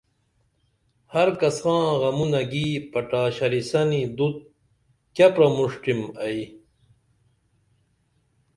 [1.13, 4.35] ہر کساں غمونہ گی پٹا شریسنی دُت
[5.15, 6.43] کیہ پرمُݜٹِم ائی